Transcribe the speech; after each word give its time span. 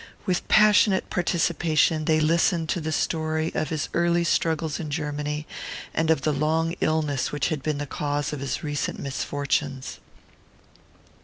With 0.25 0.47
passionate 0.47 1.11
participation 1.11 2.05
they 2.05 2.19
listened 2.19 2.69
to 2.69 2.81
the 2.81 2.91
story 2.91 3.51
of 3.53 3.69
his 3.69 3.87
early 3.93 4.23
struggles 4.23 4.79
in 4.79 4.89
Germany, 4.89 5.45
and 5.93 6.09
of 6.09 6.23
the 6.23 6.33
long 6.33 6.73
illness 6.81 7.31
which 7.31 7.49
had 7.49 7.61
been 7.61 7.77
the 7.77 7.85
cause 7.85 8.33
of 8.33 8.39
his 8.39 8.63
recent 8.63 8.97
misfortunes. 8.97 9.99